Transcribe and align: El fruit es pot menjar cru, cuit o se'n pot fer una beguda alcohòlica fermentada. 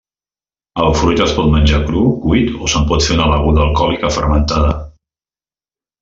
El 0.83 0.87
fruit 1.01 1.19
es 1.25 1.33
pot 1.39 1.49
menjar 1.55 1.81
cru, 1.91 2.01
cuit 2.23 2.55
o 2.63 2.69
se'n 2.75 2.87
pot 2.91 3.05
fer 3.11 3.17
una 3.19 3.27
beguda 3.35 3.61
alcohòlica 3.69 4.11
fermentada. 4.19 4.73